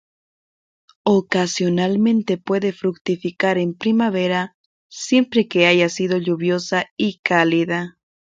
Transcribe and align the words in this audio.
Ocasionalmente 1.05 2.39
puede 2.39 2.73
fructificar 2.73 3.59
en 3.59 3.75
primavera, 3.75 4.55
siempre 4.89 5.47
que 5.47 5.67
haya 5.67 5.89
sido 5.89 6.17
lluviosa 6.17 6.89
y 6.97 7.19
cálida. 7.19 7.99